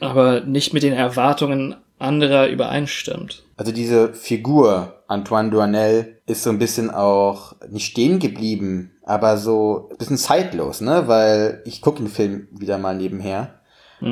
[0.00, 3.42] aber nicht mit den Erwartungen anderer übereinstimmt.
[3.62, 9.88] Also diese Figur Antoine Duanel ist so ein bisschen auch nicht stehen geblieben, aber so
[9.92, 11.04] ein bisschen zeitlos, ne?
[11.06, 13.60] Weil ich gucke den Film wieder mal nebenher.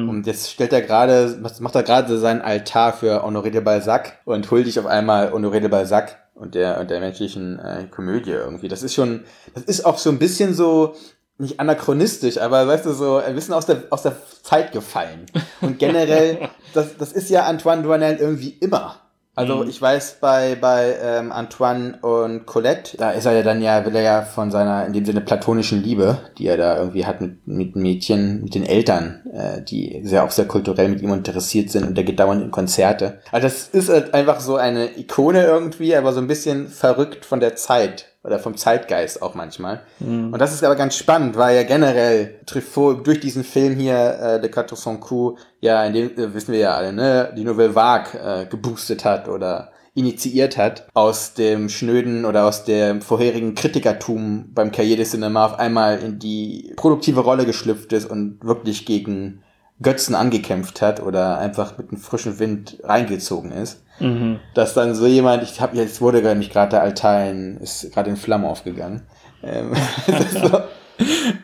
[0.08, 4.48] Und jetzt stellt er gerade, macht er gerade seinen Altar für Honoré de Balzac und
[4.52, 8.68] huldigt auf einmal Honoré de Balzac und der, und der menschlichen äh, Komödie irgendwie.
[8.68, 10.94] Das ist schon, das ist auch so ein bisschen so,
[11.38, 15.26] nicht anachronistisch, aber weißt du, so ein bisschen aus der, aus der Zeit gefallen.
[15.60, 18.99] Und generell, das, das ist ja Antoine Duanel irgendwie immer.
[19.36, 23.86] Also ich weiß bei, bei ähm, Antoine und Colette, da ist er ja dann ja,
[23.86, 27.20] will er ja von seiner, in dem Sinne platonischen Liebe, die er da irgendwie hat
[27.20, 31.70] mit, mit Mädchen, mit den Eltern, äh, die sehr auch sehr kulturell mit ihm interessiert
[31.70, 33.20] sind und der geht dauernd in Konzerte.
[33.30, 37.40] Also das ist halt einfach so eine Ikone irgendwie, aber so ein bisschen verrückt von
[37.40, 39.82] der Zeit oder vom Zeitgeist auch manchmal.
[40.32, 44.36] Und das ist aber ganz spannend, weil ja generell Truffaut durch diesen Film hier, äh,
[44.38, 47.74] Le Quatre Sans Coup, ja, in dem, äh, wissen wir ja alle, ne, die Nouvelle
[47.74, 54.50] Vague äh, geboostet hat oder initiiert hat, aus dem schnöden oder aus dem vorherigen Kritikertum
[54.54, 59.42] beim Cahiers de Cinema auf einmal in die produktive Rolle geschlüpft ist und wirklich gegen
[59.82, 63.82] Götzen angekämpft hat oder einfach mit einem frischen Wind reingezogen ist.
[64.54, 67.92] Dass dann so jemand, ich habe jetzt wurde gar nicht gerade der Altar in, ist
[67.92, 69.02] gerade in Flammen aufgegangen.
[69.42, 69.72] Ähm,
[70.42, 70.60] so,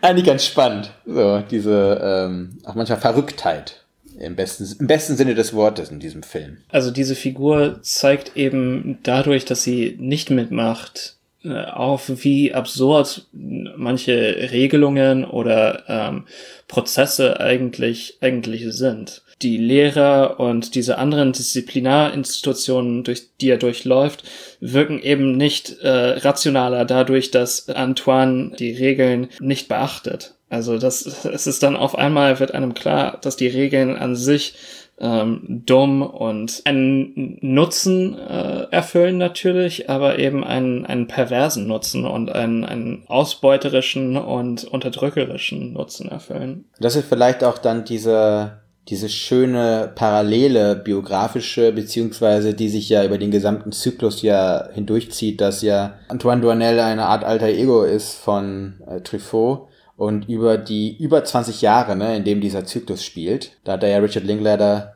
[0.02, 0.90] eigentlich ganz spannend.
[1.06, 3.84] So, diese ähm, auch manchmal Verrücktheit
[4.18, 6.58] im besten, im besten Sinne des Wortes in diesem Film.
[6.70, 14.48] Also diese Figur zeigt eben dadurch, dass sie nicht mitmacht, äh, auf, wie absurd manche
[14.50, 16.24] Regelungen oder ähm,
[16.66, 19.22] Prozesse eigentlich eigentlich sind.
[19.42, 24.24] Die Lehrer und diese anderen Disziplinarinstitutionen, durch die er durchläuft,
[24.60, 30.34] wirken eben nicht äh, rationaler dadurch, dass Antoine die Regeln nicht beachtet.
[30.48, 34.54] Also das, es ist dann auf einmal wird einem klar, dass die Regeln an sich
[34.98, 42.30] ähm, dumm und einen Nutzen äh, erfüllen natürlich, aber eben einen, einen perversen Nutzen und
[42.32, 46.64] einen, einen ausbeuterischen und unterdrückerischen Nutzen erfüllen.
[46.80, 53.18] Das ist vielleicht auch dann diese, diese schöne parallele biografische, beziehungsweise die sich ja über
[53.18, 58.74] den gesamten Zyklus ja hindurchzieht, dass ja Antoine Duanel eine Art alter Ego ist von
[58.86, 63.72] äh, Truffaut und über die über 20 Jahre, ne, in dem dieser Zyklus spielt, da
[63.72, 64.94] hat er ja Richard Linklater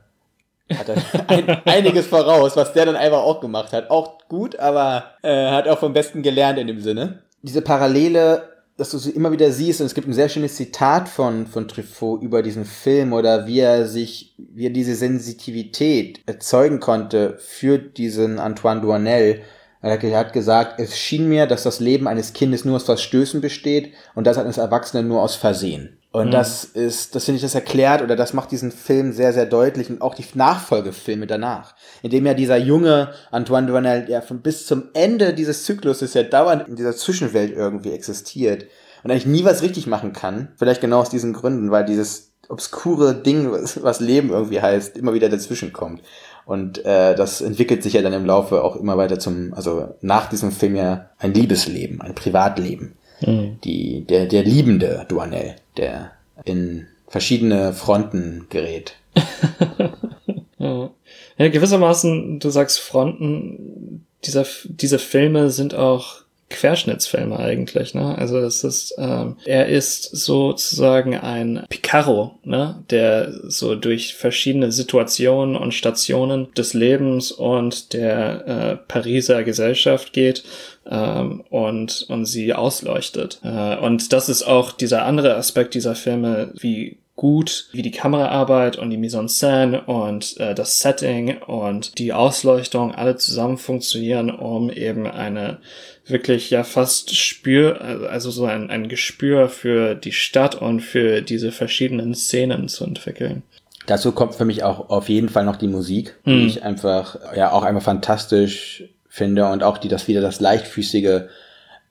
[0.73, 0.97] hat er
[1.29, 3.91] ein, einiges voraus, was der dann einfach auch gemacht hat.
[3.91, 7.23] Auch gut, aber äh, hat auch vom Besten gelernt in dem Sinne.
[7.43, 8.50] Diese Parallele
[8.81, 11.69] dass du sie immer wieder siehst, und es gibt ein sehr schönes Zitat von, von
[11.69, 17.79] Truffaut über diesen Film oder wie er sich, wie er diese Sensitivität erzeugen konnte für
[17.79, 19.43] diesen Antoine Duanel.
[19.83, 23.93] Er hat gesagt, es schien mir, dass das Leben eines Kindes nur aus Verstößen besteht
[24.15, 26.00] und das eines Erwachsenen nur aus Versehen.
[26.13, 26.33] Und mhm.
[26.33, 29.91] das ist, das finde ich, das erklärt oder das macht diesen Film sehr, sehr deutlich
[29.91, 34.85] und auch die Nachfolgefilme danach, indem ja dieser junge Antoine Duanel ja von bis zum
[34.93, 38.67] Ende dieses Zykluses ja dauernd in dieser Zwischenwelt irgendwie existiert
[39.05, 40.49] und eigentlich nie was richtig machen kann.
[40.57, 45.15] Vielleicht genau aus diesen Gründen, weil dieses obskure Ding, was, was Leben irgendwie heißt, immer
[45.15, 46.03] wieder dazwischen kommt.
[46.45, 50.29] Und äh, das entwickelt sich ja dann im Laufe auch immer weiter zum, also nach
[50.29, 52.97] diesem Film ja ein Liebesleben, ein Privatleben.
[53.21, 53.59] Mhm.
[53.65, 56.13] Die, der, der liebende Duanel, der
[56.45, 58.95] in verschiedene Fronten gerät.
[60.59, 60.91] ja.
[61.39, 66.20] ja, gewissermaßen, du sagst Fronten, dieser, diese Filme sind auch
[66.51, 68.19] Querschnittsfilme eigentlich, ne?
[68.19, 72.85] Also das ist, ähm, er ist sozusagen ein Picaro, ne?
[72.91, 80.43] Der so durch verschiedene Situationen und Stationen des Lebens und der äh, Pariser Gesellschaft geht
[80.91, 83.41] ähm, und, und sie ausleuchtet.
[83.45, 88.79] Äh, und das ist auch dieser andere Aspekt dieser Filme, wie gut, wie die Kameraarbeit
[88.79, 94.31] und die Mise en scène und äh, das Setting und die Ausleuchtung alle zusammen funktionieren,
[94.31, 95.59] um eben eine
[96.07, 101.53] wirklich ja fast spür, also so ein, ein Gespür für die Stadt und für diese
[101.53, 103.43] verschiedenen Szenen zu entwickeln.
[103.85, 106.47] Dazu kommt für mich auch auf jeden Fall noch die Musik, die hm.
[106.47, 111.25] ich einfach, ja, auch einfach fantastisch finde und auch die das wieder das leichtfüßige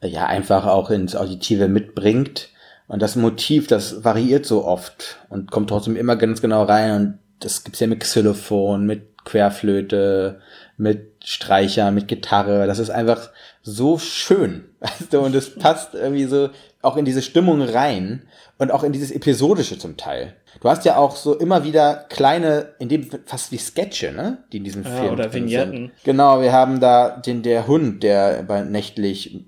[0.02, 2.50] ja einfach auch ins Auditive mitbringt.
[2.90, 6.96] Und das Motiv, das variiert so oft und kommt trotzdem immer ganz genau rein.
[6.96, 10.42] Und das gibt's ja mit Xylophon, mit Querflöte,
[10.76, 12.66] mit Streicher, mit Gitarre.
[12.66, 13.30] Das ist einfach
[13.62, 14.66] so schön.
[14.80, 15.20] Weißt du?
[15.20, 16.50] Und es passt irgendwie so
[16.82, 18.24] auch in diese Stimmung rein
[18.58, 20.36] und auch in dieses Episodische zum Teil.
[20.60, 24.40] Du hast ja auch so immer wieder kleine, in dem fast wie Sketche, ne?
[24.52, 25.14] Die in diesem ja, Film.
[25.14, 25.74] Oder Vignetten.
[25.74, 25.92] Sind.
[26.04, 29.46] Genau, wir haben da den, der Hund, der bei nächtlich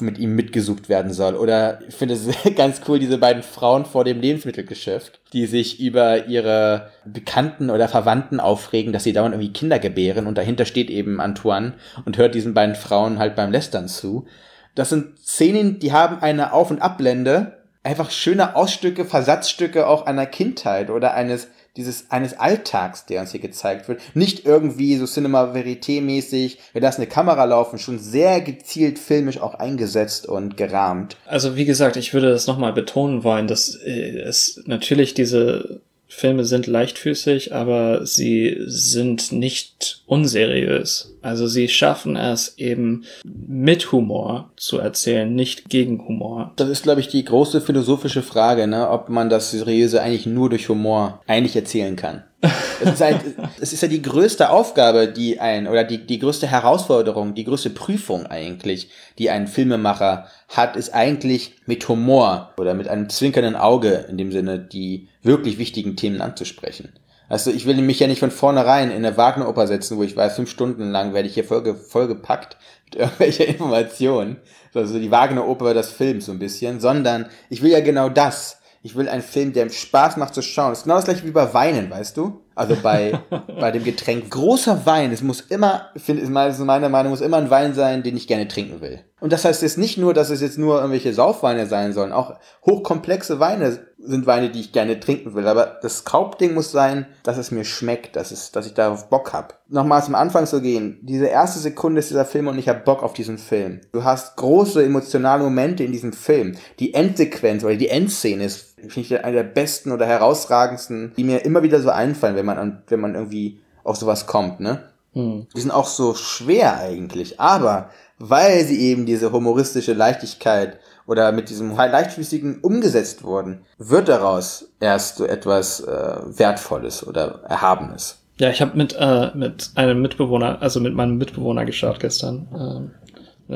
[0.00, 1.34] mit ihm mitgesucht werden soll.
[1.34, 6.26] Oder ich finde es ganz cool, diese beiden Frauen vor dem Lebensmittelgeschäft, die sich über
[6.26, 11.20] ihre Bekannten oder Verwandten aufregen, dass sie dauernd irgendwie Kinder gebären und dahinter steht eben
[11.20, 14.26] Antoine und hört diesen beiden Frauen halt beim Lästern zu.
[14.74, 17.57] Das sind Szenen, die haben eine Auf- und Abblende,
[17.88, 23.40] einfach schöne Ausstücke, Versatzstücke auch einer Kindheit oder eines dieses eines Alltags, der uns hier
[23.40, 24.00] gezeigt wird.
[24.14, 29.40] Nicht irgendwie so Cinema Verité mäßig, wir lassen eine Kamera laufen, schon sehr gezielt filmisch
[29.40, 31.16] auch eingesetzt und gerahmt.
[31.24, 36.44] Also wie gesagt, ich würde das nochmal betonen wollen, dass äh, es natürlich diese Filme
[36.44, 41.14] sind leichtfüßig, aber sie sind nicht unseriös.
[41.20, 46.52] Also sie schaffen es eben mit Humor zu erzählen, nicht gegen Humor.
[46.56, 48.88] Das ist, glaube ich, die große philosophische Frage, ne?
[48.88, 52.24] ob man das Seriöse eigentlich nur durch Humor eigentlich erzählen kann.
[52.80, 53.20] Es ist, halt,
[53.60, 57.70] es ist ja die größte Aufgabe, die ein, oder die, die größte Herausforderung, die größte
[57.70, 64.06] Prüfung eigentlich, die ein Filmemacher hat, ist eigentlich mit Humor oder mit einem zwinkernden Auge
[64.08, 66.92] in dem Sinne die wirklich wichtigen Themen anzusprechen.
[67.28, 70.36] Also ich will mich ja nicht von vornherein in eine Wagner-Oper setzen, wo ich weiß,
[70.36, 72.56] fünf Stunden lang werde ich hier voll, vollgepackt
[72.86, 74.38] mit irgendwelcher Informationen.
[74.72, 78.94] Also die Wagner-Oper des Films so ein bisschen, sondern ich will ja genau das ich
[78.94, 80.70] will einen Film, der Spaß macht zu schauen.
[80.70, 82.44] Das ist genau das gleiche wie bei Weinen, weißt du?
[82.54, 83.18] Also bei,
[83.60, 84.30] bei dem Getränk.
[84.30, 88.16] Großer Wein, es muss immer, finde ich, meine Meinung, muss immer ein Wein sein, den
[88.16, 89.00] ich gerne trinken will.
[89.20, 92.12] Und das heißt jetzt nicht nur, dass es jetzt nur irgendwelche Saufweine sein sollen.
[92.12, 95.48] Auch hochkomplexe Weine sind Weine, die ich gerne trinken will.
[95.48, 99.32] Aber das Hauptding muss sein, dass es mir schmeckt, dass, es, dass ich darauf Bock
[99.32, 99.60] hab.
[99.68, 101.00] Nochmal zum Anfang zu gehen.
[101.02, 103.80] Diese erste Sekunde ist dieser Film und ich hab Bock auf diesen Film.
[103.92, 106.56] Du hast große emotionale Momente in diesem Film.
[106.78, 111.44] Die Endsequenz oder die Endszene ist, finde ich, eine der besten oder herausragendsten, die mir
[111.44, 114.84] immer wieder so einfallen, wenn man, an, wenn man irgendwie auf sowas kommt, ne?
[115.14, 115.46] Hm.
[115.56, 121.48] Die sind auch so schwer eigentlich, aber weil sie eben diese humoristische Leichtigkeit oder mit
[121.50, 128.18] diesem leichtfüßigen umgesetzt wurden, wird daraus erst so etwas äh, Wertvolles oder Erhabenes.
[128.38, 132.46] Ja, ich habe mit, äh, mit einem Mitbewohner, also mit meinem Mitbewohner geschaut gestern.
[132.54, 132.90] Ähm,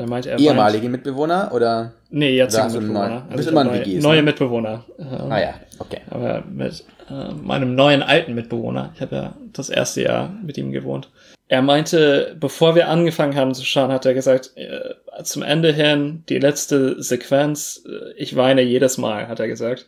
[0.01, 1.91] Er meint, er Ehemalige Mitbewohner oder?
[2.09, 3.09] Nee, einen Mitbewohner.
[3.09, 4.23] neuen- Also neue, WGs, neue ne?
[4.23, 4.83] Mitbewohner.
[4.99, 6.01] Ähm, Ah ja, okay.
[6.09, 8.91] Aber mit äh, meinem neuen alten Mitbewohner.
[8.95, 11.09] Ich habe ja das erste Jahr mit ihm gewohnt.
[11.47, 16.23] Er meinte, bevor wir angefangen haben zu schauen, hat er gesagt, äh, zum Ende hin,
[16.27, 19.85] die letzte Sequenz, äh, ich weine jedes Mal, hat er gesagt.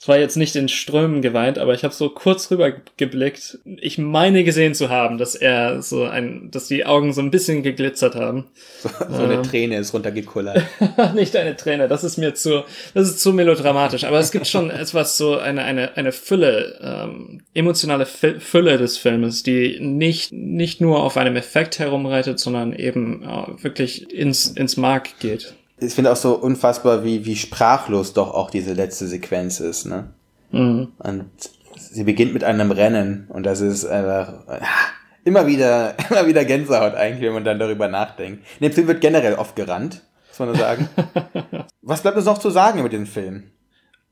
[0.00, 3.58] Es war jetzt nicht in Strömen geweint, aber ich habe so kurz rüber geblickt.
[3.64, 7.64] Ich meine gesehen zu haben, dass er so ein, dass die Augen so ein bisschen
[7.64, 8.46] geglitzert haben.
[8.80, 10.62] So, so eine Träne ist runtergekullert.
[11.16, 12.62] nicht eine Träne, das ist mir zu,
[12.94, 14.04] das ist zu melodramatisch.
[14.04, 18.98] Aber es gibt schon etwas so eine eine eine Fülle, ähm, emotionale Fü- Fülle des
[18.98, 24.76] Filmes, die nicht nicht nur auf einem Effekt herumreitet, sondern eben äh, wirklich ins ins
[24.76, 25.54] Mark geht.
[25.80, 30.10] Ich finde auch so unfassbar, wie, wie sprachlos doch auch diese letzte Sequenz ist, ne?
[30.50, 30.88] Mhm.
[30.98, 31.30] Und
[31.76, 34.34] sie beginnt mit einem Rennen und das ist einfach
[35.24, 38.44] immer wieder, immer wieder Gänsehaut eigentlich, wenn man dann darüber nachdenkt.
[38.58, 40.88] In dem Film wird generell oft gerannt, muss man nur sagen.
[41.82, 43.44] Was bleibt uns noch zu sagen über den Film?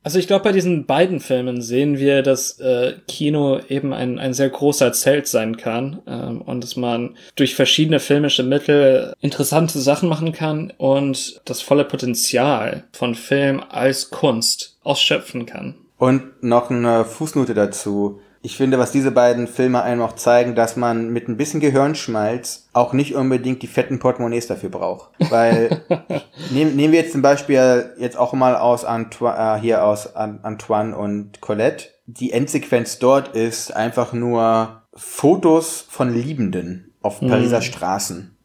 [0.07, 4.35] Also ich glaube, bei diesen beiden Filmen sehen wir, dass äh, Kino eben ein, ein
[4.35, 10.09] sehr großer Zelt sein kann ähm, und dass man durch verschiedene filmische Mittel interessante Sachen
[10.09, 15.75] machen kann und das volle Potenzial von Film als Kunst ausschöpfen kann.
[15.99, 18.21] Und noch eine Fußnote dazu.
[18.47, 22.69] Ich finde, was diese beiden Filme einem auch zeigen, dass man mit ein bisschen Gehirnschmalz
[22.75, 25.11] auch nicht unbedingt die fetten Portemonnaies dafür braucht.
[25.31, 25.83] Weil,
[26.53, 30.39] nehmen, nehmen wir jetzt zum Beispiel jetzt auch mal aus Antoine, äh, hier aus An
[30.45, 31.87] Antoine und Colette.
[32.07, 38.37] Die Endsequenz dort ist einfach nur Fotos von Liebenden auf Pariser Straßen.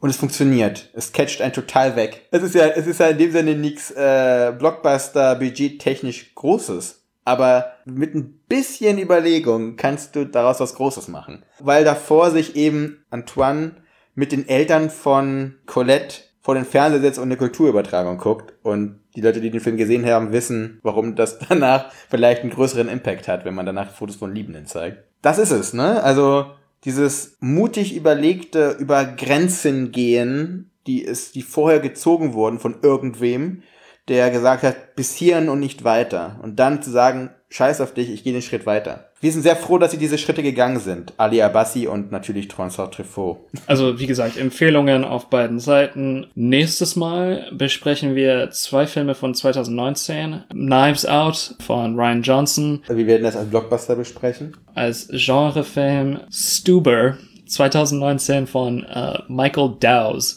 [0.00, 0.90] Und es funktioniert.
[0.92, 2.28] Es catcht einen total weg.
[2.30, 7.05] Es ist ja, es ist ja in dem Sinne nichts äh, Blockbuster-Budget technisch Großes.
[7.26, 11.44] Aber mit ein bisschen Überlegung kannst du daraus was Großes machen.
[11.58, 13.72] Weil davor sich eben Antoine
[14.14, 18.54] mit den Eltern von Colette vor den Fernseher setzt und eine Kulturübertragung guckt.
[18.62, 22.88] Und die Leute, die den Film gesehen haben, wissen, warum das danach vielleicht einen größeren
[22.88, 25.02] Impact hat, wenn man danach Fotos von Liebenden zeigt.
[25.20, 26.00] Das ist es, ne?
[26.04, 26.46] Also
[26.84, 33.64] dieses mutig überlegte über Grenzen gehen, die ist, die vorher gezogen wurden von irgendwem,
[34.08, 36.38] der gesagt hat, bis hierhin und nicht weiter.
[36.42, 39.10] Und dann zu sagen, scheiß auf dich, ich gehe den Schritt weiter.
[39.20, 41.14] Wir sind sehr froh, dass sie diese Schritte gegangen sind.
[41.16, 43.38] Ali Abassi und natürlich François Truffaut.
[43.66, 46.26] Also wie gesagt, Empfehlungen auf beiden Seiten.
[46.34, 50.44] Nächstes Mal besprechen wir zwei Filme von 2019.
[50.50, 54.54] Knives Out von Ryan Johnson Wir werden das als Blockbuster besprechen.
[54.74, 57.16] als Genrefilm Stuber
[57.48, 60.36] 2019 von äh, Michael Dowse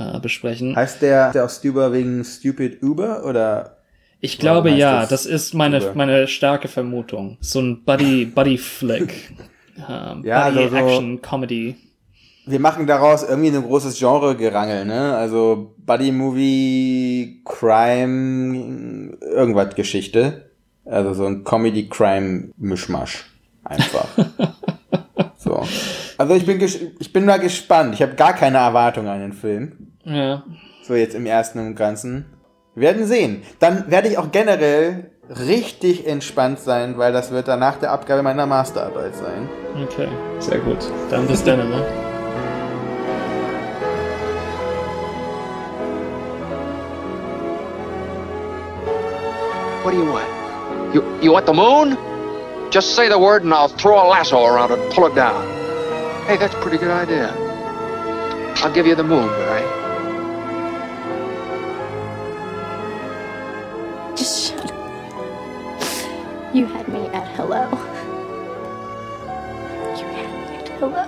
[0.00, 0.74] äh, besprechen.
[0.74, 3.76] Heißt der, der auch Stuber wegen Stupid Uber oder?
[4.22, 5.94] Ich glaube ja, das das ist meine, Stuber?
[5.96, 7.36] meine starke Vermutung.
[7.40, 9.32] So ein Buddy, Buddy Flick.
[9.88, 11.76] Ähm, Ja, Buddy also so- Action Comedy.
[12.46, 15.14] Wir machen daraus irgendwie ein großes Genre-Gerangel, ne?
[15.14, 20.50] Also Buddy-Movie, Crime, irgendwas Geschichte.
[20.84, 23.24] Also so ein Comedy-Crime-Mischmasch.
[23.64, 24.06] Einfach.
[25.38, 25.62] so.
[26.18, 27.94] Also ich bin, ich bin mal gespannt.
[27.94, 29.89] Ich habe gar keine Erwartungen an den Film.
[30.04, 30.42] Ja.
[30.82, 32.24] So jetzt im ersten und Ganzen.
[32.74, 33.42] Wir werden sehen.
[33.58, 38.22] Dann werde ich auch generell richtig entspannt sein, weil das wird dann nach der Abgabe
[38.22, 39.48] meiner Masterarbeit sein.
[39.84, 40.08] Okay,
[40.38, 40.78] sehr gut.
[41.10, 41.84] Dann bis dann, ne?
[49.82, 50.26] What do you want?
[50.94, 51.96] You you want the moon?
[52.70, 55.44] Just say the word and I'll throw a lasso around it and pull it down.
[56.26, 57.32] Hey, that's a pretty good idea.
[58.62, 59.62] I'll give you the moon, Barry.
[59.62, 59.79] Just
[66.80, 67.68] had me at hello.
[69.98, 71.04] You had me at hello.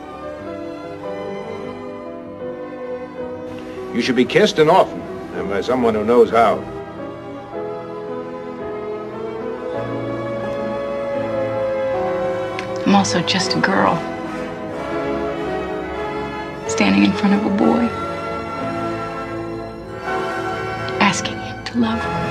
[3.94, 5.00] You should be kissed and often,
[5.34, 6.58] and by someone who knows how.
[12.84, 13.96] I'm also just a girl.
[16.68, 17.88] Standing in front of a boy.
[21.00, 22.21] Asking him to love her.